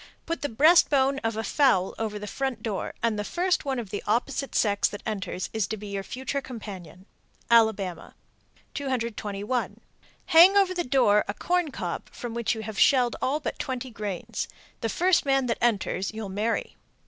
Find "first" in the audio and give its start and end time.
3.23-3.65, 14.89-15.23